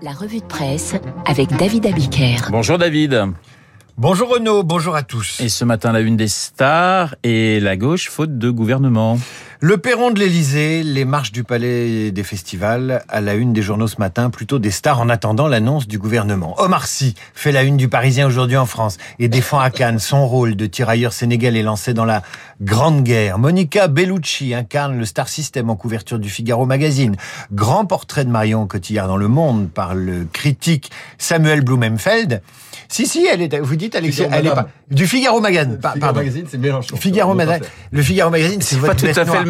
La 0.00 0.12
revue 0.12 0.38
de 0.38 0.44
presse 0.44 0.94
avec 1.26 1.48
David 1.56 1.86
Abiker. 1.86 2.36
Bonjour 2.50 2.78
David. 2.78 3.32
Bonjour 3.96 4.28
Renaud, 4.28 4.62
bonjour 4.62 4.94
à 4.94 5.02
tous. 5.02 5.40
Et 5.40 5.48
ce 5.48 5.64
matin, 5.64 5.90
la 5.90 6.00
une 6.00 6.16
des 6.16 6.28
stars 6.28 7.16
et 7.24 7.58
la 7.58 7.76
gauche, 7.76 8.08
faute 8.08 8.38
de 8.38 8.48
gouvernement. 8.48 9.18
Le 9.60 9.76
perron 9.76 10.12
de 10.12 10.20
l'Elysée, 10.20 10.84
les 10.84 11.04
marches 11.04 11.32
du 11.32 11.42
palais 11.42 12.12
des 12.12 12.22
festivals, 12.22 13.02
à 13.08 13.20
la 13.20 13.34
une 13.34 13.52
des 13.52 13.60
journaux 13.60 13.88
ce 13.88 13.96
matin, 13.98 14.30
plutôt 14.30 14.60
des 14.60 14.70
stars 14.70 15.00
en 15.00 15.08
attendant 15.08 15.48
l'annonce 15.48 15.88
du 15.88 15.98
gouvernement. 15.98 16.54
Omar 16.58 16.86
Sy 16.86 17.16
fait 17.34 17.50
la 17.50 17.64
une 17.64 17.76
du 17.76 17.88
Parisien 17.88 18.28
aujourd'hui 18.28 18.56
en 18.56 18.66
France 18.66 18.98
et 19.18 19.26
défend 19.26 19.58
à 19.58 19.70
Cannes 19.70 19.98
son 19.98 20.28
rôle 20.28 20.54
de 20.54 20.66
tirailleur 20.66 21.12
sénégalais 21.12 21.64
lancé 21.64 21.92
dans 21.92 22.04
la 22.04 22.22
Grande 22.60 23.02
Guerre. 23.02 23.38
Monica 23.38 23.88
Bellucci 23.88 24.54
incarne 24.54 24.96
le 24.96 25.04
star 25.04 25.28
system 25.28 25.70
en 25.70 25.74
couverture 25.74 26.20
du 26.20 26.30
Figaro 26.30 26.64
Magazine. 26.64 27.16
Grand 27.50 27.84
portrait 27.84 28.24
de 28.24 28.30
Marion 28.30 28.64
Cotillard 28.68 29.08
dans 29.08 29.16
Le 29.16 29.26
Monde 29.26 29.70
par 29.70 29.96
le 29.96 30.24
critique 30.32 30.92
Samuel 31.18 31.62
Blumenfeld. 31.62 32.42
Si, 32.90 33.06
si, 33.06 33.26
elle 33.30 33.42
est, 33.42 33.58
vous 33.60 33.76
dites, 33.76 33.94
Alexis, 33.96 34.22
elle 34.30 34.46
est 34.46 34.50
pas, 34.50 34.68
du 34.90 35.06
Figaro 35.06 35.40
Magazine. 35.40 35.78
Figaro 35.92 36.14
Magazine, 36.14 36.46
c'est 36.48 36.56
Mélenchon. 36.56 36.96
Figaro 36.96 37.34
Magazine. 37.34 37.66
Le 37.90 38.02
Figaro 38.02 38.30
Magazine, 38.30 38.62
c'est 38.62 38.78
pas 38.78 38.94
tout 38.94 39.04
à 39.04 39.26
fait 39.26 39.44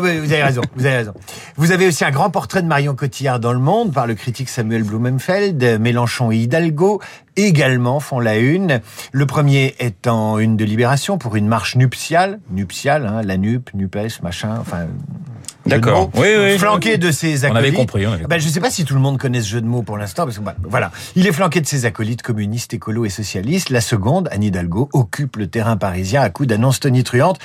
oui, 0.00 0.18
vous 0.18 0.32
avez 0.32 0.42
raison, 0.42 0.62
vous 0.74 0.86
avez 0.86 0.96
raison. 0.96 1.14
Vous 1.56 1.72
avez 1.72 1.86
aussi 1.86 2.04
un 2.04 2.10
grand 2.10 2.30
portrait 2.30 2.62
de 2.62 2.66
Marion 2.66 2.94
Cotillard 2.94 3.40
dans 3.40 3.52
Le 3.52 3.58
Monde 3.58 3.92
par 3.92 4.06
le 4.06 4.14
critique 4.14 4.48
Samuel 4.48 4.82
Blumenfeld. 4.82 5.80
Mélenchon 5.80 6.30
et 6.30 6.36
Hidalgo 6.36 7.00
également 7.36 8.00
font 8.00 8.20
la 8.20 8.38
une. 8.38 8.80
Le 9.12 9.26
premier 9.26 9.74
étant 9.78 10.38
une 10.38 10.56
de 10.56 10.64
Libération 10.64 11.18
pour 11.18 11.36
une 11.36 11.46
marche 11.46 11.76
nuptiale, 11.76 12.40
nuptiale, 12.50 13.06
hein, 13.06 13.22
la 13.22 13.36
nupe, 13.36 13.70
nupes, 13.74 14.22
machin, 14.22 14.56
enfin 14.60 14.86
D'accord. 15.70 16.10
Oui, 16.14 16.28
oui. 16.38 16.58
Flanqué 16.58 16.98
de 16.98 17.10
ses 17.10 17.44
acolytes. 17.44 17.52
On 17.52 17.56
avait 17.56 17.72
compris. 17.72 18.06
On 18.06 18.12
avait 18.12 18.24
Ben, 18.24 18.38
je 18.40 18.46
ne 18.46 18.52
sais 18.52 18.60
pas 18.60 18.70
si 18.70 18.84
tout 18.84 18.94
le 18.94 19.00
monde 19.00 19.18
connaît 19.18 19.40
ce 19.40 19.48
jeu 19.48 19.60
de 19.60 19.66
mots 19.66 19.82
pour 19.82 19.96
l'instant, 19.96 20.24
parce 20.24 20.38
que 20.38 20.42
bah, 20.42 20.54
voilà, 20.62 20.90
il 21.16 21.26
est 21.26 21.32
flanqué 21.32 21.60
de 21.60 21.66
ses 21.66 21.84
acolytes 21.84 22.22
communistes, 22.22 22.74
écolos 22.74 23.04
et 23.04 23.10
socialistes. 23.10 23.70
La 23.70 23.80
seconde, 23.80 24.28
Anne 24.32 24.42
Hidalgo, 24.42 24.88
occupe 24.92 25.36
le 25.36 25.46
terrain 25.46 25.76
parisien 25.76 26.22
à 26.22 26.30
coups 26.30 26.48
d'annonces 26.48 26.80
tonitruantes. 26.80 27.38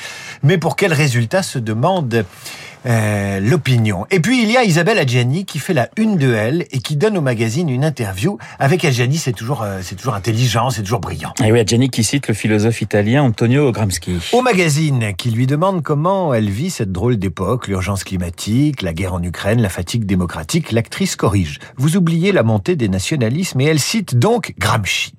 Mais 0.43 0.57
pour 0.57 0.75
quel 0.75 0.93
résultat 0.93 1.43
se 1.43 1.59
demande 1.59 2.25
euh, 2.85 3.39
l'opinion. 3.39 4.05
Et 4.11 4.19
puis 4.19 4.43
il 4.43 4.51
y 4.51 4.57
a 4.57 4.63
Isabelle 4.63 4.99
Adjani 4.99 5.45
qui 5.45 5.59
fait 5.59 5.73
la 5.73 5.89
une 5.97 6.17
de 6.17 6.33
elle 6.33 6.65
et 6.71 6.79
qui 6.79 6.95
donne 6.95 7.17
au 7.17 7.21
magazine 7.21 7.69
une 7.69 7.83
interview. 7.83 8.37
Avec 8.59 8.85
Adjani, 8.85 9.17
c'est 9.17 9.33
toujours, 9.33 9.63
euh, 9.63 9.79
c'est 9.81 9.95
toujours 9.95 10.13
intelligent, 10.13 10.69
c'est 10.69 10.83
toujours 10.83 10.99
brillant. 10.99 11.33
Et 11.43 11.51
oui, 11.51 11.59
Adjani 11.59 11.89
qui 11.89 12.03
cite 12.03 12.27
le 12.27 12.33
philosophe 12.33 12.81
italien 12.81 13.23
Antonio 13.23 13.71
Gramsci. 13.71 13.95
Au 14.33 14.41
magazine, 14.41 15.13
qui 15.17 15.31
lui 15.31 15.47
demande 15.47 15.81
comment 15.81 16.33
elle 16.33 16.49
vit 16.49 16.69
cette 16.69 16.91
drôle 16.91 17.17
d'époque, 17.17 17.67
l'urgence 17.67 18.03
climatique, 18.03 18.81
la 18.81 18.93
guerre 18.93 19.15
en 19.15 19.23
Ukraine, 19.23 19.61
la 19.61 19.69
fatigue 19.69 20.05
démocratique, 20.05 20.71
l'actrice 20.71 21.15
corrige. 21.15 21.59
Vous 21.77 21.97
oubliez 21.97 22.31
la 22.31 22.43
montée 22.43 22.75
des 22.75 22.89
nationalismes 22.89 23.61
et 23.61 23.65
elle 23.65 23.79
cite 23.79 24.15
donc 24.17 24.53
Gramsci. 24.59 25.13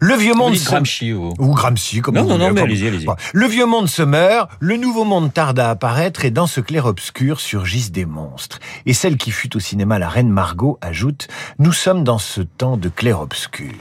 Le 0.00 0.14
vieux 0.14 0.34
monde 0.34 0.54
se... 0.54 0.64
Gramsci 0.64 1.12
ou... 1.12 1.34
ou 1.38 1.54
Gramsci, 1.54 2.00
comme 2.00 2.14
non, 2.14 2.22
vous 2.22 2.28
non, 2.30 2.38
non, 2.38 2.52
mais 2.52 2.62
allez-y, 2.62 2.88
allez-y. 2.88 3.06
Le 3.34 3.46
vieux 3.46 3.66
monde 3.66 3.88
se 3.88 4.02
meurt, 4.02 4.48
le 4.60 4.76
nouveau 4.76 5.04
monde 5.04 5.32
tarde 5.32 5.58
à 5.58 5.68
apparaître 5.68 6.24
et 6.24 6.30
dans 6.30 6.46
ce 6.46 6.60
clair-obscur 6.60 7.01
surgissent 7.40 7.92
des 7.92 8.04
monstres. 8.06 8.58
Et 8.86 8.92
celle 8.94 9.16
qui 9.16 9.30
fut 9.30 9.56
au 9.56 9.60
cinéma 9.60 9.98
la 9.98 10.08
reine 10.08 10.28
Margot 10.28 10.78
ajoute 10.80 11.28
«Nous 11.58 11.72
sommes 11.72 12.04
dans 12.04 12.18
ce 12.18 12.40
temps 12.40 12.76
de 12.76 12.88
clair-obscur». 12.88 13.72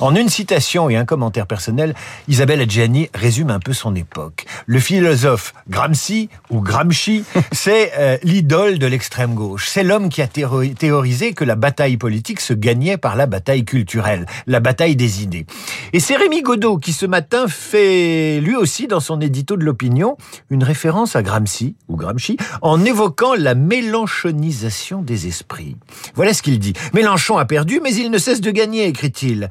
En 0.00 0.14
une 0.14 0.28
citation 0.28 0.88
et 0.90 0.96
un 0.96 1.04
commentaire 1.04 1.46
personnel, 1.46 1.94
Isabelle 2.28 2.60
Adjani 2.60 3.08
résume 3.14 3.50
un 3.50 3.60
peu 3.60 3.72
son 3.72 3.94
époque. 3.94 4.46
Le 4.66 4.78
philosophe 4.78 5.54
Gramsci 5.68 6.28
ou 6.50 6.60
Gramsci, 6.60 7.24
c'est 7.52 7.92
euh, 7.98 8.16
l'idole 8.22 8.78
de 8.78 8.86
l'extrême 8.86 9.34
gauche. 9.34 9.68
C'est 9.68 9.82
l'homme 9.82 10.08
qui 10.08 10.22
a 10.22 10.26
théo- 10.26 10.74
théorisé 10.74 11.32
que 11.34 11.44
la 11.44 11.56
bataille 11.56 11.96
politique 11.96 12.40
se 12.40 12.54
gagnait 12.54 12.96
par 12.96 13.16
la 13.16 13.26
bataille 13.26 13.64
culturelle, 13.64 14.26
la 14.46 14.60
bataille 14.60 14.96
des 14.96 15.22
idées. 15.22 15.46
Et 15.92 16.00
c'est 16.00 16.16
Rémi 16.16 16.42
Godot 16.42 16.78
qui 16.78 16.92
ce 16.92 17.06
matin 17.06 17.46
fait 17.48 18.40
lui 18.40 18.56
aussi 18.56 18.86
dans 18.86 19.00
son 19.00 19.20
édito 19.20 19.56
de 19.56 19.64
l'opinion 19.64 20.16
une 20.50 20.64
référence 20.64 21.16
à 21.16 21.22
Gramsci 21.22 21.76
ou 21.88 21.96
Gramsci 21.96 22.36
en 22.62 22.84
évoquant 22.84 23.34
la 23.34 23.54
mélanchonisation 23.54 25.02
des 25.02 25.26
esprits. 25.26 25.76
Voilà 26.14 26.32
ce 26.32 26.42
qu'il 26.42 26.58
dit. 26.58 26.72
Mélenchon 26.94 27.36
a 27.36 27.44
perdu 27.44 27.80
mais 27.82 27.94
il 27.94 28.10
ne 28.10 28.18
cesse 28.18 28.40
de 28.40 28.50
gagner, 28.50 28.86
écrit-il. 28.86 29.50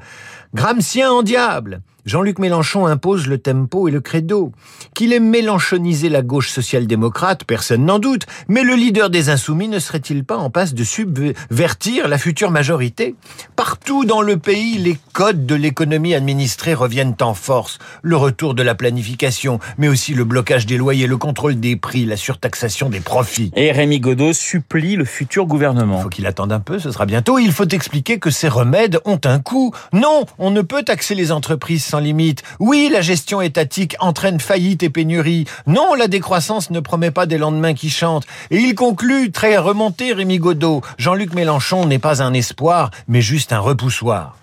Gramscien 0.54 1.12
en 1.12 1.22
diable. 1.22 1.82
Jean-Luc 2.04 2.40
Mélenchon 2.40 2.86
impose 2.86 3.28
le 3.28 3.38
tempo 3.38 3.86
et 3.86 3.92
le 3.92 4.00
credo. 4.00 4.50
Qu'il 4.92 5.12
ait 5.12 5.20
mélenchonisé 5.20 6.08
la 6.08 6.22
gauche 6.22 6.50
social-démocrate, 6.50 7.44
personne 7.44 7.84
n'en 7.84 8.00
doute, 8.00 8.26
mais 8.48 8.64
le 8.64 8.74
leader 8.74 9.08
des 9.08 9.30
insoumis 9.30 9.68
ne 9.68 9.78
serait-il 9.78 10.24
pas 10.24 10.36
en 10.36 10.50
passe 10.50 10.74
de 10.74 10.82
subvertir 10.82 12.08
la 12.08 12.18
future 12.18 12.50
majorité? 12.50 13.14
Partout 13.54 14.04
dans 14.04 14.20
le 14.20 14.36
pays, 14.36 14.78
les 14.78 14.98
codes 15.12 15.46
de 15.46 15.54
l'économie 15.54 16.14
administrée 16.14 16.74
reviennent 16.74 17.14
en 17.20 17.34
force. 17.34 17.78
Le 18.02 18.16
retour 18.16 18.54
de 18.54 18.64
la 18.64 18.74
planification, 18.74 19.60
mais 19.78 19.86
aussi 19.86 20.12
le 20.14 20.24
blocage 20.24 20.66
des 20.66 20.78
loyers, 20.78 21.06
le 21.06 21.16
contrôle 21.18 21.60
des 21.60 21.76
prix, 21.76 22.04
la 22.04 22.16
surtaxation 22.16 22.90
des 22.90 23.00
profits. 23.00 23.52
Et 23.54 23.70
Rémi 23.70 24.00
Godot 24.00 24.32
supplie 24.32 24.96
le 24.96 25.04
futur 25.04 25.46
gouvernement. 25.46 25.98
Il 26.00 26.02
faut 26.02 26.08
qu'il 26.08 26.26
attende 26.26 26.50
un 26.50 26.60
peu, 26.60 26.80
ce 26.80 26.90
sera 26.90 27.06
bientôt. 27.06 27.38
Il 27.38 27.52
faut 27.52 27.68
expliquer 27.68 28.18
que 28.18 28.30
ces 28.30 28.48
remèdes 28.48 28.98
ont 29.04 29.20
un 29.24 29.38
coût. 29.38 29.72
Non, 29.92 30.24
on 30.38 30.50
ne 30.50 30.62
peut 30.62 30.82
taxer 30.82 31.14
les 31.14 31.30
entreprises 31.30 31.91
limite. 32.00 32.42
Oui, 32.58 32.88
la 32.92 33.00
gestion 33.00 33.40
étatique 33.40 33.96
entraîne 34.00 34.40
faillite 34.40 34.82
et 34.82 34.90
pénurie. 34.90 35.46
Non, 35.66 35.94
la 35.94 36.08
décroissance 36.08 36.70
ne 36.70 36.80
promet 36.80 37.10
pas 37.10 37.26
des 37.26 37.38
lendemains 37.38 37.74
qui 37.74 37.90
chantent. 37.90 38.26
Et 38.50 38.58
il 38.58 38.74
conclut, 38.74 39.30
très 39.30 39.56
remonté, 39.58 40.12
Rémi 40.12 40.38
Godot, 40.38 40.82
Jean-Luc 40.98 41.34
Mélenchon 41.34 41.86
n'est 41.86 41.98
pas 41.98 42.22
un 42.22 42.32
espoir, 42.32 42.90
mais 43.08 43.20
juste 43.20 43.52
un 43.52 43.58
repoussoir. 43.58 44.36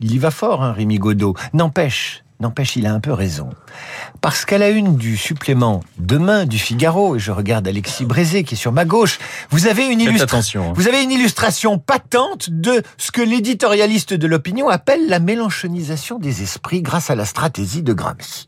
Il 0.00 0.12
y 0.12 0.18
va 0.18 0.30
fort, 0.30 0.62
hein, 0.62 0.72
Rémi 0.72 0.98
Godot. 0.98 1.34
N'empêche, 1.52 2.24
n'empêche, 2.42 2.76
il 2.76 2.86
a 2.86 2.92
un 2.92 3.00
peu 3.00 3.12
raison. 3.12 3.48
Parce 4.20 4.44
qu'à 4.44 4.58
la 4.58 4.68
une 4.68 4.96
du 4.96 5.16
supplément 5.16 5.80
Demain 5.98 6.44
du 6.44 6.58
Figaro, 6.58 7.16
et 7.16 7.18
je 7.18 7.32
regarde 7.32 7.66
Alexis 7.66 8.04
Brézé 8.04 8.44
qui 8.44 8.54
est 8.54 8.58
sur 8.58 8.72
ma 8.72 8.84
gauche, 8.84 9.18
vous 9.50 9.66
avez 9.66 9.86
une 9.86 10.00
illustration. 10.00 10.60
attention. 10.60 10.70
hein. 10.70 10.72
Vous 10.76 10.88
avez 10.88 11.02
une 11.02 11.10
illustration 11.10 11.78
patente 11.78 12.50
de 12.50 12.82
ce 12.98 13.10
que 13.10 13.22
l'éditorialiste 13.22 14.12
de 14.12 14.26
l'opinion 14.26 14.68
appelle 14.68 15.08
la 15.08 15.18
mélanchonisation 15.18 16.18
des 16.18 16.42
esprits 16.42 16.82
grâce 16.82 17.08
à 17.08 17.14
la 17.14 17.24
stratégie 17.24 17.82
de 17.82 17.92
Gramsci. 17.92 18.46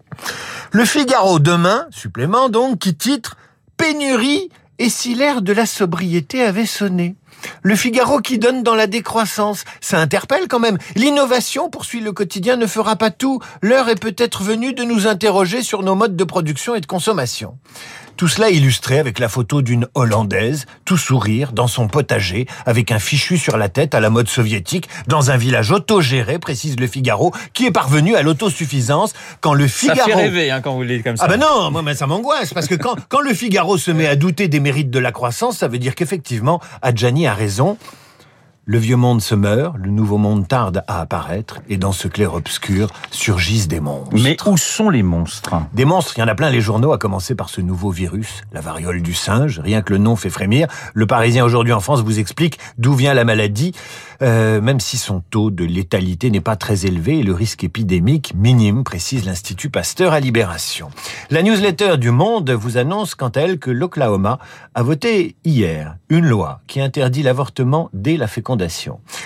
Le 0.72 0.84
Figaro 0.84 1.38
demain, 1.38 1.86
supplément 1.90 2.48
donc, 2.48 2.80
qui 2.80 2.94
titre 2.94 3.36
Pénurie 3.76 4.50
et 4.78 4.88
si 4.88 5.14
l'ère 5.14 5.42
de 5.42 5.52
la 5.52 5.66
sobriété 5.66 6.42
avait 6.42 6.66
sonné. 6.66 7.14
Le 7.62 7.76
Figaro 7.76 8.20
qui 8.20 8.38
donne 8.38 8.62
dans 8.62 8.74
la 8.74 8.86
décroissance. 8.86 9.64
Ça 9.80 9.98
interpelle 9.98 10.48
quand 10.48 10.60
même. 10.60 10.78
L'innovation, 10.96 11.70
poursuit 11.70 12.00
le 12.00 12.12
quotidien, 12.12 12.56
ne 12.56 12.66
fera 12.66 12.96
pas 12.96 13.10
tout. 13.10 13.40
L'heure 13.62 13.88
est 13.88 14.00
peut-être 14.00 14.42
venue 14.42 14.72
de 14.72 14.84
nous 14.84 15.06
interroger 15.06 15.62
sur 15.62 15.82
nos 15.82 15.94
modes 15.94 16.16
de 16.16 16.24
production 16.24 16.74
et 16.74 16.80
de 16.80 16.86
consommation. 16.86 17.58
Tout 18.16 18.28
cela 18.28 18.50
illustré 18.50 19.00
avec 19.00 19.18
la 19.18 19.28
photo 19.28 19.60
d'une 19.60 19.88
Hollandaise, 19.94 20.66
tout 20.84 20.96
sourire, 20.96 21.52
dans 21.52 21.66
son 21.66 21.88
potager, 21.88 22.46
avec 22.64 22.92
un 22.92 23.00
fichu 23.00 23.38
sur 23.38 23.56
la 23.56 23.68
tête 23.68 23.94
à 23.94 24.00
la 24.00 24.08
mode 24.08 24.28
soviétique, 24.28 24.88
dans 25.08 25.32
un 25.32 25.36
village 25.36 25.72
autogéré, 25.72 26.38
précise 26.38 26.78
le 26.78 26.86
Figaro, 26.86 27.32
qui 27.54 27.66
est 27.66 27.72
parvenu 27.72 28.14
à 28.14 28.22
l'autosuffisance 28.22 29.14
quand 29.40 29.52
le 29.52 29.66
Ça 29.66 29.92
Figaro... 29.92 30.10
fait 30.10 30.14
rêver 30.14 30.50
hein, 30.52 30.60
quand 30.60 30.74
vous 30.74 30.82
le 30.82 30.96
dites 30.96 31.02
comme 31.02 31.16
ça. 31.16 31.24
Ah 31.26 31.28
ben 31.28 31.40
non, 31.40 31.70
moi 31.72 31.94
ça 31.94 32.06
m'angoisse 32.06 32.54
parce 32.54 32.68
que 32.68 32.76
quand 32.76 32.96
quand 33.08 33.20
le 33.20 33.34
Figaro 33.34 33.78
se 33.78 33.90
met 33.90 34.06
à 34.06 34.14
douter 34.14 34.46
des 34.46 34.60
mérites 34.60 34.90
de 34.90 34.98
la 34.98 35.10
croissance, 35.10 35.58
ça 35.58 35.68
veut 35.68 35.78
dire 35.78 35.94
qu'effectivement 35.94 36.60
Adjani 36.82 37.23
a 37.26 37.36
raison. 37.36 37.78
Le 38.66 38.78
vieux 38.78 38.96
monde 38.96 39.20
se 39.20 39.34
meurt, 39.34 39.76
le 39.76 39.90
nouveau 39.90 40.16
monde 40.16 40.48
tarde 40.48 40.84
à 40.88 41.02
apparaître, 41.02 41.60
et 41.68 41.76
dans 41.76 41.92
ce 41.92 42.08
clair-obscur 42.08 42.88
surgissent 43.10 43.68
des 43.68 43.78
monstres. 43.78 44.14
Mais 44.14 44.38
où 44.46 44.56
sont 44.56 44.88
les 44.88 45.02
monstres? 45.02 45.54
Des 45.74 45.84
monstres, 45.84 46.14
il 46.16 46.20
y 46.20 46.22
en 46.22 46.28
a 46.28 46.34
plein 46.34 46.48
les 46.48 46.62
journaux, 46.62 46.92
à 46.92 46.96
commencer 46.96 47.34
par 47.34 47.50
ce 47.50 47.60
nouveau 47.60 47.90
virus, 47.90 48.40
la 48.54 48.62
variole 48.62 49.02
du 49.02 49.12
singe. 49.12 49.60
Rien 49.60 49.82
que 49.82 49.92
le 49.92 49.98
nom 49.98 50.16
fait 50.16 50.30
frémir. 50.30 50.66
Le 50.94 51.06
Parisien 51.06 51.44
aujourd'hui 51.44 51.74
en 51.74 51.80
France 51.80 52.00
vous 52.00 52.18
explique 52.18 52.58
d'où 52.78 52.94
vient 52.94 53.12
la 53.12 53.24
maladie, 53.24 53.72
euh, 54.22 54.62
même 54.62 54.80
si 54.80 54.96
son 54.96 55.20
taux 55.20 55.50
de 55.50 55.64
létalité 55.64 56.30
n'est 56.30 56.40
pas 56.40 56.56
très 56.56 56.86
élevé 56.86 57.18
et 57.18 57.22
le 57.22 57.34
risque 57.34 57.64
épidémique 57.64 58.32
minime, 58.34 58.82
précise 58.82 59.26
l'Institut 59.26 59.68
Pasteur 59.68 60.14
à 60.14 60.20
Libération. 60.20 60.88
La 61.28 61.42
newsletter 61.42 61.98
du 61.98 62.10
Monde 62.10 62.48
vous 62.48 62.78
annonce 62.78 63.14
quant 63.14 63.28
à 63.28 63.40
elle 63.40 63.58
que 63.58 63.70
l'Oklahoma 63.70 64.38
a 64.74 64.82
voté 64.82 65.36
hier 65.44 65.96
une 66.08 66.24
loi 66.24 66.62
qui 66.66 66.80
interdit 66.80 67.22
l'avortement 67.22 67.90
dès 67.92 68.16
la 68.16 68.26
fécondation. 68.26 68.53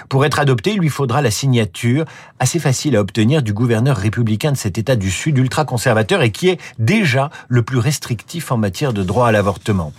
Pour 0.08 0.24
être 0.24 0.38
adopté, 0.38 0.72
il 0.72 0.80
lui 0.80 0.88
faudra 0.88 1.22
la 1.22 1.30
signature 1.30 2.04
assez 2.38 2.58
facile 2.58 2.96
à 2.96 3.00
obtenir 3.00 3.42
du 3.42 3.52
gouverneur 3.52 3.96
républicain 3.96 4.52
de 4.52 4.56
cet 4.56 4.78
État 4.78 4.96
du 4.96 5.10
Sud 5.10 5.38
ultra-conservateur 5.38 6.22
et 6.22 6.30
qui 6.30 6.48
est 6.48 6.60
déjà 6.78 7.30
le 7.48 7.62
plus 7.62 7.78
restrictif 7.78 8.52
en 8.52 8.56
matière 8.56 8.92
de 8.92 9.02
droit 9.02 9.28
à 9.28 9.32
l'avortement. 9.32 9.92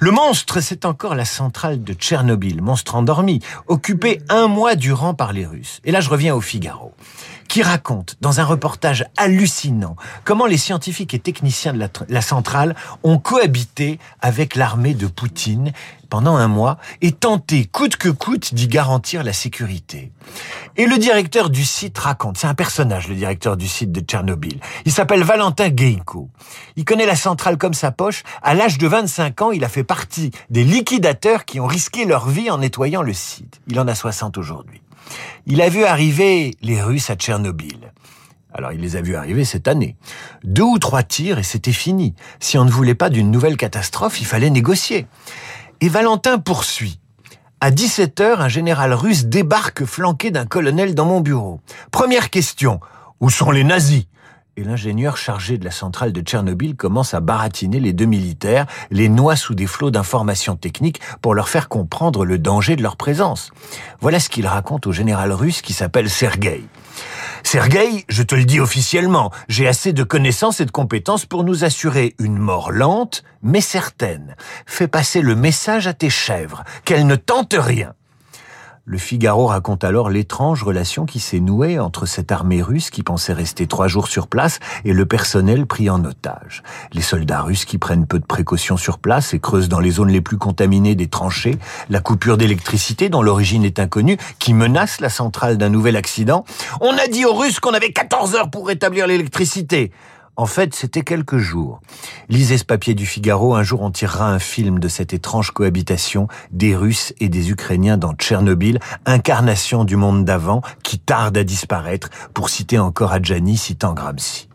Le 0.00 0.10
monstre, 0.10 0.60
c'est 0.60 0.84
encore 0.84 1.14
la 1.14 1.24
centrale 1.24 1.82
de 1.82 1.92
Tchernobyl, 1.92 2.62
monstre 2.62 2.94
endormi, 2.94 3.40
occupé 3.66 4.20
un 4.28 4.48
mois 4.48 4.74
durant 4.74 5.14
par 5.14 5.32
les 5.32 5.46
Russes. 5.46 5.80
Et 5.84 5.92
là, 5.92 6.00
je 6.00 6.10
reviens 6.10 6.34
au 6.34 6.40
Figaro. 6.40 6.92
Qui 7.54 7.62
raconte 7.62 8.16
dans 8.20 8.40
un 8.40 8.44
reportage 8.44 9.04
hallucinant 9.16 9.94
comment 10.24 10.46
les 10.46 10.56
scientifiques 10.56 11.14
et 11.14 11.20
techniciens 11.20 11.72
de 11.72 11.88
la, 12.08 12.20
centrale 12.20 12.74
ont 13.04 13.18
cohabité 13.18 14.00
avec 14.20 14.56
l'armée 14.56 14.92
de 14.92 15.06
Poutine 15.06 15.72
pendant 16.10 16.34
un 16.34 16.48
mois 16.48 16.78
et 17.00 17.12
tenté 17.12 17.66
coûte 17.66 17.94
que 17.94 18.08
coûte 18.08 18.54
d'y 18.54 18.66
garantir 18.66 19.22
la 19.22 19.32
sécurité. 19.32 20.10
Et 20.76 20.86
le 20.86 20.98
directeur 20.98 21.48
du 21.48 21.64
site 21.64 21.96
raconte, 21.96 22.38
c'est 22.38 22.48
un 22.48 22.54
personnage, 22.54 23.06
le 23.06 23.14
directeur 23.14 23.56
du 23.56 23.68
site 23.68 23.92
de 23.92 24.00
Tchernobyl. 24.00 24.58
Il 24.84 24.90
s'appelle 24.90 25.22
Valentin 25.22 25.68
Geiko. 25.68 26.30
Il 26.74 26.84
connaît 26.84 27.06
la 27.06 27.14
centrale 27.14 27.56
comme 27.56 27.74
sa 27.74 27.92
poche. 27.92 28.24
À 28.42 28.54
l'âge 28.54 28.78
de 28.78 28.88
25 28.88 29.42
ans, 29.42 29.52
il 29.52 29.64
a 29.64 29.68
fait 29.68 29.84
partie 29.84 30.32
des 30.50 30.64
liquidateurs 30.64 31.44
qui 31.44 31.60
ont 31.60 31.66
risqué 31.66 32.04
leur 32.04 32.28
vie 32.28 32.50
en 32.50 32.58
nettoyant 32.58 33.02
le 33.02 33.12
site. 33.12 33.60
Il 33.68 33.78
en 33.78 33.86
a 33.86 33.94
60 33.94 34.38
aujourd'hui. 34.38 34.80
Il 35.46 35.60
a 35.62 35.68
vu 35.68 35.84
arriver 35.84 36.54
les 36.62 36.82
Russes 36.82 37.10
à 37.10 37.16
Tchernobyl. 37.16 37.92
Alors 38.52 38.72
il 38.72 38.80
les 38.80 38.96
a 38.96 39.02
vus 39.02 39.16
arriver 39.16 39.44
cette 39.44 39.66
année. 39.66 39.96
Deux 40.44 40.62
ou 40.62 40.78
trois 40.78 41.02
tirs 41.02 41.38
et 41.38 41.42
c'était 41.42 41.72
fini. 41.72 42.14
Si 42.38 42.56
on 42.56 42.64
ne 42.64 42.70
voulait 42.70 42.94
pas 42.94 43.10
d'une 43.10 43.30
nouvelle 43.30 43.56
catastrophe, 43.56 44.20
il 44.20 44.26
fallait 44.26 44.50
négocier. 44.50 45.06
Et 45.80 45.88
Valentin 45.88 46.38
poursuit. 46.38 47.00
À 47.60 47.70
17h, 47.70 48.40
un 48.40 48.48
général 48.48 48.94
russe 48.94 49.24
débarque 49.24 49.84
flanqué 49.84 50.30
d'un 50.30 50.46
colonel 50.46 50.94
dans 50.94 51.06
mon 51.06 51.20
bureau. 51.20 51.60
Première 51.90 52.30
question, 52.30 52.78
où 53.20 53.30
sont 53.30 53.50
les 53.50 53.64
nazis? 53.64 54.06
Et 54.56 54.64
l'ingénieur 54.64 55.16
chargé 55.16 55.58
de 55.58 55.64
la 55.64 55.70
centrale 55.70 56.12
de 56.12 56.20
Tchernobyl 56.20 56.76
commence 56.76 57.14
à 57.14 57.20
baratiner 57.20 57.80
les 57.80 57.92
deux 57.92 58.04
militaires, 58.04 58.66
les 58.90 59.08
noie 59.08 59.36
sous 59.36 59.54
des 59.54 59.66
flots 59.66 59.90
d'informations 59.90 60.56
techniques 60.56 61.00
pour 61.20 61.34
leur 61.34 61.48
faire 61.48 61.68
comprendre 61.68 62.24
le 62.24 62.38
danger 62.38 62.76
de 62.76 62.82
leur 62.82 62.96
présence. 62.96 63.50
Voilà 64.00 64.20
ce 64.20 64.28
qu'il 64.28 64.46
raconte 64.46 64.86
au 64.86 64.92
général 64.92 65.32
russe 65.32 65.62
qui 65.62 65.72
s'appelle 65.72 66.08
Sergueï. 66.08 66.64
Sergueï, 67.42 68.04
je 68.08 68.22
te 68.22 68.34
le 68.34 68.44
dis 68.44 68.60
officiellement, 68.60 69.30
j'ai 69.48 69.66
assez 69.66 69.92
de 69.92 70.02
connaissances 70.02 70.60
et 70.60 70.64
de 70.66 70.70
compétences 70.70 71.26
pour 71.26 71.44
nous 71.44 71.64
assurer 71.64 72.14
une 72.18 72.38
mort 72.38 72.70
lente, 72.70 73.24
mais 73.42 73.60
certaine. 73.60 74.36
Fais 74.66 74.88
passer 74.88 75.20
le 75.20 75.34
message 75.34 75.86
à 75.86 75.94
tes 75.94 76.10
chèvres, 76.10 76.64
qu'elles 76.84 77.06
ne 77.06 77.16
tentent 77.16 77.56
rien. 77.58 77.94
Le 78.86 78.98
Figaro 78.98 79.46
raconte 79.46 79.82
alors 79.82 80.10
l'étrange 80.10 80.62
relation 80.62 81.06
qui 81.06 81.18
s'est 81.18 81.40
nouée 81.40 81.78
entre 81.78 82.04
cette 82.04 82.30
armée 82.30 82.60
russe 82.60 82.90
qui 82.90 83.02
pensait 83.02 83.32
rester 83.32 83.66
trois 83.66 83.88
jours 83.88 84.08
sur 84.08 84.26
place 84.26 84.60
et 84.84 84.92
le 84.92 85.06
personnel 85.06 85.64
pris 85.64 85.88
en 85.88 86.04
otage. 86.04 86.62
Les 86.92 87.00
soldats 87.00 87.40
russes 87.40 87.64
qui 87.64 87.78
prennent 87.78 88.06
peu 88.06 88.18
de 88.18 88.26
précautions 88.26 88.76
sur 88.76 88.98
place 88.98 89.32
et 89.32 89.38
creusent 89.38 89.70
dans 89.70 89.80
les 89.80 89.92
zones 89.92 90.10
les 90.10 90.20
plus 90.20 90.36
contaminées 90.36 90.94
des 90.96 91.06
tranchées, 91.06 91.56
la 91.88 92.00
coupure 92.00 92.36
d'électricité 92.36 93.08
dont 93.08 93.22
l'origine 93.22 93.64
est 93.64 93.78
inconnue, 93.78 94.18
qui 94.38 94.52
menace 94.52 95.00
la 95.00 95.08
centrale 95.08 95.56
d'un 95.56 95.70
nouvel 95.70 95.96
accident. 95.96 96.44
On 96.82 96.92
a 96.92 97.06
dit 97.06 97.24
aux 97.24 97.32
Russes 97.32 97.60
qu'on 97.60 97.72
avait 97.72 97.90
14 97.90 98.34
heures 98.34 98.50
pour 98.50 98.66
rétablir 98.66 99.06
l'électricité. 99.06 99.92
En 100.36 100.46
fait, 100.46 100.74
c'était 100.74 101.02
quelques 101.02 101.38
jours. 101.38 101.80
Lisez 102.28 102.58
ce 102.58 102.64
papier 102.64 102.94
du 102.94 103.06
Figaro, 103.06 103.54
un 103.54 103.62
jour 103.62 103.82
on 103.82 103.90
tirera 103.90 104.32
un 104.32 104.40
film 104.40 104.80
de 104.80 104.88
cette 104.88 105.14
étrange 105.14 105.52
cohabitation 105.52 106.26
des 106.50 106.74
Russes 106.74 107.14
et 107.20 107.28
des 107.28 107.50
Ukrainiens 107.50 107.96
dans 107.96 108.14
Tchernobyl, 108.14 108.80
incarnation 109.06 109.84
du 109.84 109.96
monde 109.96 110.24
d'avant 110.24 110.62
qui 110.82 110.98
tarde 110.98 111.38
à 111.38 111.44
disparaître, 111.44 112.10
pour 112.32 112.48
citer 112.48 112.78
encore 112.80 113.12
Adjani 113.12 113.56
citant 113.56 113.94
Gramsci. 113.94 114.48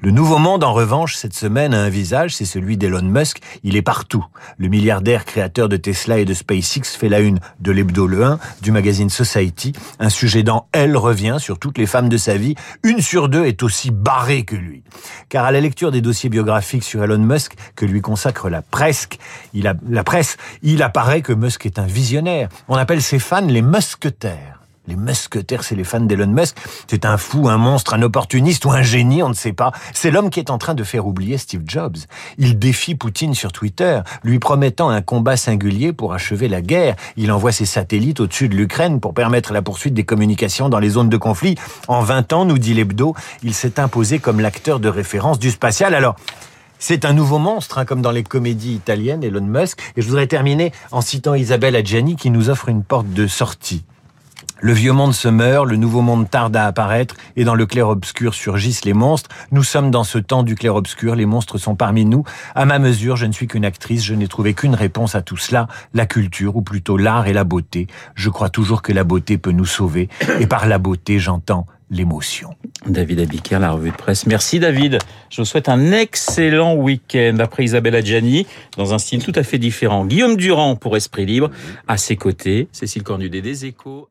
Le 0.00 0.10
nouveau 0.10 0.38
monde, 0.38 0.64
en 0.64 0.72
revanche, 0.72 1.16
cette 1.16 1.34
semaine 1.34 1.74
a 1.74 1.80
un 1.80 1.88
visage, 1.88 2.34
c'est 2.36 2.44
celui 2.44 2.76
d'Elon 2.76 3.02
Musk. 3.02 3.40
Il 3.62 3.76
est 3.76 3.82
partout. 3.82 4.24
Le 4.58 4.68
milliardaire 4.68 5.24
créateur 5.24 5.68
de 5.68 5.76
Tesla 5.76 6.18
et 6.18 6.24
de 6.24 6.34
SpaceX 6.34 6.82
fait 6.98 7.08
la 7.08 7.20
une 7.20 7.40
de 7.60 7.72
l'hebdo 7.72 8.06
Le 8.06 8.24
1 8.24 8.38
du 8.62 8.70
magazine 8.70 9.10
Society. 9.10 9.72
Un 9.98 10.10
sujet 10.10 10.42
dans 10.42 10.66
Elle 10.72 10.96
revient 10.96 11.36
sur 11.38 11.58
toutes 11.58 11.78
les 11.78 11.86
femmes 11.86 12.08
de 12.08 12.16
sa 12.16 12.36
vie. 12.36 12.54
Une 12.82 13.00
sur 13.00 13.28
deux 13.28 13.46
est 13.46 13.62
aussi 13.62 13.90
barrée 13.90 14.44
que 14.44 14.56
lui. 14.56 14.82
Car 15.28 15.44
à 15.44 15.52
la 15.52 15.60
lecture 15.60 15.90
des 15.90 16.00
dossiers 16.00 16.28
biographiques 16.28 16.84
sur 16.84 17.02
Elon 17.02 17.18
Musk 17.18 17.54
que 17.76 17.86
lui 17.86 18.00
consacre 18.00 18.48
la 18.50 18.62
presse, 18.62 19.08
il 19.52 20.82
apparaît 20.82 21.22
que 21.22 21.32
Musk 21.32 21.66
est 21.66 21.78
un 21.78 21.86
visionnaire. 21.86 22.48
On 22.68 22.76
appelle 22.76 23.02
ses 23.02 23.18
fans 23.18 23.40
les 23.40 23.62
musquetaires. 23.62 24.53
Les 24.86 24.96
musquetaires, 24.96 25.64
c'est 25.64 25.76
les 25.76 25.84
fans 25.84 26.00
d'Elon 26.00 26.26
Musk. 26.26 26.56
C'est 26.88 27.06
un 27.06 27.16
fou, 27.16 27.48
un 27.48 27.56
monstre, 27.56 27.94
un 27.94 28.02
opportuniste 28.02 28.66
ou 28.66 28.70
un 28.70 28.82
génie, 28.82 29.22
on 29.22 29.30
ne 29.30 29.34
sait 29.34 29.54
pas. 29.54 29.72
C'est 29.94 30.10
l'homme 30.10 30.28
qui 30.28 30.40
est 30.40 30.50
en 30.50 30.58
train 30.58 30.74
de 30.74 30.84
faire 30.84 31.06
oublier 31.06 31.38
Steve 31.38 31.62
Jobs. 31.66 31.96
Il 32.36 32.58
défie 32.58 32.94
Poutine 32.94 33.34
sur 33.34 33.50
Twitter, 33.50 34.00
lui 34.24 34.38
promettant 34.38 34.90
un 34.90 35.00
combat 35.00 35.38
singulier 35.38 35.94
pour 35.94 36.12
achever 36.12 36.48
la 36.48 36.60
guerre. 36.60 36.96
Il 37.16 37.32
envoie 37.32 37.50
ses 37.50 37.64
satellites 37.64 38.20
au-dessus 38.20 38.50
de 38.50 38.56
l'Ukraine 38.56 39.00
pour 39.00 39.14
permettre 39.14 39.54
la 39.54 39.62
poursuite 39.62 39.94
des 39.94 40.04
communications 40.04 40.68
dans 40.68 40.80
les 40.80 40.90
zones 40.90 41.08
de 41.08 41.16
conflit. 41.16 41.56
En 41.88 42.02
20 42.02 42.34
ans, 42.34 42.44
nous 42.44 42.58
dit 42.58 42.74
l'hebdo, 42.74 43.14
il 43.42 43.54
s'est 43.54 43.80
imposé 43.80 44.18
comme 44.18 44.40
l'acteur 44.40 44.80
de 44.80 44.90
référence 44.90 45.38
du 45.38 45.50
spatial. 45.50 45.94
Alors, 45.94 46.16
c'est 46.78 47.06
un 47.06 47.14
nouveau 47.14 47.38
monstre, 47.38 47.78
hein, 47.78 47.86
comme 47.86 48.02
dans 48.02 48.10
les 48.10 48.22
comédies 48.22 48.74
italiennes, 48.74 49.24
Elon 49.24 49.40
Musk. 49.40 49.80
Et 49.96 50.02
je 50.02 50.08
voudrais 50.08 50.26
terminer 50.26 50.72
en 50.92 51.00
citant 51.00 51.34
Isabelle 51.34 51.74
Adjani 51.74 52.16
qui 52.16 52.28
nous 52.28 52.50
offre 52.50 52.68
une 52.68 52.84
porte 52.84 53.08
de 53.08 53.26
sortie. 53.26 53.82
Le 54.64 54.72
vieux 54.72 54.92
monde 54.92 55.12
se 55.12 55.28
meurt, 55.28 55.66
le 55.66 55.76
nouveau 55.76 56.00
monde 56.00 56.30
tarde 56.30 56.56
à 56.56 56.64
apparaître, 56.64 57.16
et 57.36 57.44
dans 57.44 57.54
le 57.54 57.66
clair-obscur 57.66 58.32
surgissent 58.32 58.86
les 58.86 58.94
monstres. 58.94 59.28
Nous 59.52 59.62
sommes 59.62 59.90
dans 59.90 60.04
ce 60.04 60.16
temps 60.16 60.42
du 60.42 60.54
clair-obscur, 60.54 61.16
les 61.16 61.26
monstres 61.26 61.58
sont 61.58 61.74
parmi 61.74 62.06
nous. 62.06 62.24
À 62.54 62.64
ma 62.64 62.78
mesure, 62.78 63.16
je 63.16 63.26
ne 63.26 63.32
suis 63.32 63.46
qu'une 63.46 63.66
actrice, 63.66 64.02
je 64.02 64.14
n'ai 64.14 64.26
trouvé 64.26 64.54
qu'une 64.54 64.74
réponse 64.74 65.16
à 65.16 65.20
tout 65.20 65.36
cela, 65.36 65.68
la 65.92 66.06
culture, 66.06 66.56
ou 66.56 66.62
plutôt 66.62 66.96
l'art 66.96 67.26
et 67.26 67.34
la 67.34 67.44
beauté. 67.44 67.88
Je 68.14 68.30
crois 68.30 68.48
toujours 68.48 68.80
que 68.80 68.90
la 68.90 69.04
beauté 69.04 69.36
peut 69.36 69.50
nous 69.50 69.66
sauver, 69.66 70.08
et 70.40 70.46
par 70.46 70.66
la 70.66 70.78
beauté, 70.78 71.18
j'entends 71.18 71.66
l'émotion. 71.90 72.54
David 72.86 73.20
Abiker, 73.20 73.58
la 73.58 73.72
revue 73.72 73.90
de 73.90 73.96
presse. 73.96 74.26
Merci 74.26 74.60
David. 74.60 74.98
Je 75.28 75.42
vous 75.42 75.44
souhaite 75.44 75.68
un 75.68 75.92
excellent 75.92 76.74
week-end. 76.74 77.36
Après 77.38 77.64
Isabelle 77.64 77.96
Adjani, 77.96 78.46
dans 78.78 78.94
un 78.94 78.98
style 78.98 79.22
tout 79.22 79.34
à 79.34 79.42
fait 79.42 79.58
différent. 79.58 80.06
Guillaume 80.06 80.36
Durand 80.38 80.74
pour 80.74 80.96
Esprit 80.96 81.26
Libre. 81.26 81.50
À 81.86 81.98
ses 81.98 82.16
côtés, 82.16 82.68
Cécile 82.72 83.02
Cornudet 83.02 83.42
des 83.42 83.66
Échos, 83.66 84.08